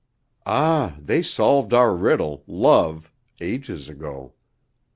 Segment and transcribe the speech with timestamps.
[0.47, 4.33] Ah, they solved our riddle, Love, ages ago.